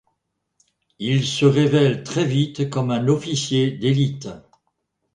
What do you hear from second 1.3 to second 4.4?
révèle très vite comme un officier d’élite.